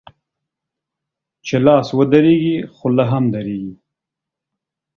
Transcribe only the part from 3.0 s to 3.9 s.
هم درېږي.